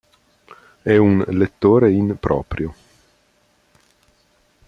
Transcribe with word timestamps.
È 0.81 0.97
un 0.97 1.23
lettore 1.27 1.91
“in 1.91 2.17
proprio”. 2.19 2.73